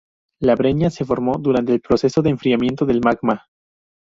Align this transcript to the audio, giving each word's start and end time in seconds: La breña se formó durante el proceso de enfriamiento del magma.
La 0.41 0.55
breña 0.55 0.89
se 0.89 1.05
formó 1.05 1.37
durante 1.37 1.73
el 1.73 1.79
proceso 1.79 2.23
de 2.23 2.31
enfriamiento 2.31 2.87
del 2.87 3.01
magma. 3.01 3.45